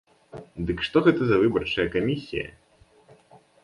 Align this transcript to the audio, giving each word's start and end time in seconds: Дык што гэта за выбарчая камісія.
Дык 0.69 0.81
што 0.87 0.97
гэта 1.09 1.21
за 1.33 1.37
выбарчая 1.43 1.87
камісія. 1.99 2.47